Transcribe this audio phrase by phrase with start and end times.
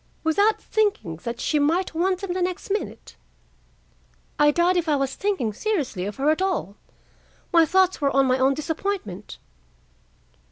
[0.23, 3.15] "Without thinking that she might want them the next minute?"
[4.39, 6.75] "I doubt if I was thinking seriously of her at all.
[7.53, 9.37] My thoughts were on my own disappointment."